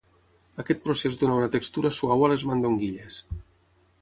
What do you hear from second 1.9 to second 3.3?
suau a les mandonguilles.